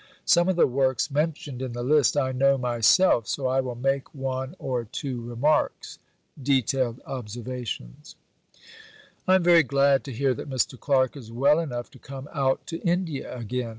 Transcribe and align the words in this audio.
Some 0.25 0.49
of 0.49 0.55
the 0.55 0.65
works 0.65 1.11
mentioned 1.11 1.61
in 1.61 1.73
the 1.73 1.83
list 1.83 2.17
I 2.17 2.31
know 2.31 2.57
myself, 2.57 3.27
so 3.27 3.45
I 3.45 3.61
will 3.61 3.75
make 3.75 4.15
one 4.15 4.55
or 4.57 4.83
two 4.83 5.21
remarks... 5.21 5.99
[detailed 6.41 6.99
observations]. 7.05 8.15
I 9.27 9.35
am 9.35 9.43
very 9.43 9.61
glad 9.61 10.03
to 10.05 10.11
hear 10.11 10.33
that 10.33 10.49
Mr. 10.49 10.79
Clark 10.79 11.15
is 11.15 11.31
well 11.31 11.59
enough 11.59 11.91
to 11.91 11.99
come 11.99 12.27
out 12.33 12.65
to 12.65 12.79
India 12.79 13.37
again. 13.37 13.69